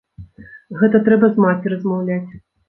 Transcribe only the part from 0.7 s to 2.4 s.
Гэта трэба з маці размаўляць.